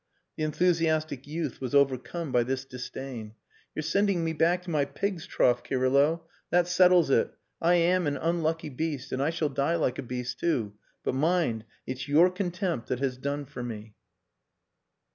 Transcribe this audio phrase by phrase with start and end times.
[0.35, 3.35] The enthusiastic youth was overcome by this disdain.
[3.75, 6.23] "You're sending me back to my pig's trough, Kirylo.
[6.49, 7.31] That settles it.
[7.61, 10.73] I am an unlucky beast and I shall die like a beast too.
[11.03, 13.93] But mind it's your contempt that has done for me."